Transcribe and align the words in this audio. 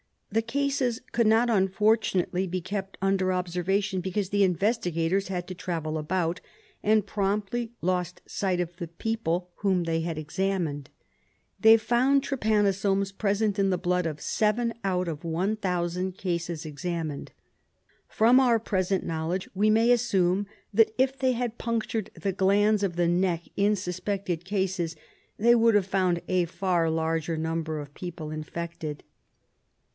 The 0.31 0.41
cases 0.41 1.01
could 1.11 1.27
not, 1.27 1.49
unfortunately, 1.49 2.47
be 2.47 2.61
kept 2.61 2.97
under 3.03 3.33
observation, 3.33 3.99
because 4.01 4.29
the 4.29 4.45
investigators 4.45 5.27
had 5.27 5.45
to 5.49 5.53
travel 5.53 5.97
about, 5.97 6.39
and 6.81 7.05
promptly 7.05 7.73
lost 7.81 8.21
sight 8.25 8.61
of 8.61 8.77
the 8.77 8.87
people 8.87 9.51
whom 9.57 9.83
they 9.83 10.01
had 10.01 10.17
examined. 10.17 10.89
They 11.59 11.75
found 11.77 12.23
trypanosomes 12.23 13.11
present 13.15 13.59
in 13.59 13.69
the 13.71 13.77
blood 13.77 14.05
of 14.07 14.21
seven 14.21 14.73
out 14.85 15.07
of 15.09 15.25
one 15.25 15.57
thousand 15.57 16.17
cases 16.17 16.65
examined. 16.65 17.33
From 18.07 18.39
our 18.39 18.57
present 18.57 19.05
knowledge 19.05 19.49
we 19.53 19.69
may 19.69 19.91
assume 19.91 20.47
that 20.73 20.93
if 20.97 21.19
they 21.19 21.33
had 21.33 21.57
punctured 21.59 22.09
the 22.19 22.31
glands 22.33 22.83
of 22.83 22.95
the 22.95 23.07
neck 23.09 23.43
in 23.57 23.75
suspected 23.75 24.45
cases 24.45 24.95
they 25.37 25.53
would 25.53 25.75
have 25.75 25.85
found 25.87 26.21
a 26.29 26.45
far 26.45 26.89
larger 26.89 27.37
number 27.37 27.85
o£ 27.85 27.93
people 27.93 28.31
infected. 28.31 29.03